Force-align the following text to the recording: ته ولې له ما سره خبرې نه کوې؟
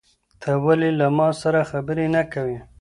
ته 0.41 0.49
ولې 0.65 0.89
له 0.99 1.07
ما 1.17 1.27
سره 1.41 1.61
خبرې 1.71 2.05
نه 2.15 2.23
کوې؟ 2.33 2.57